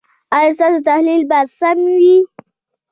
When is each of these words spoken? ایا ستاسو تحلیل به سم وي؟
ایا 0.35 0.51
ستاسو 0.57 0.79
تحلیل 0.87 1.21
به 1.29 1.39
سم 1.57 1.77
وي؟ 1.99 2.17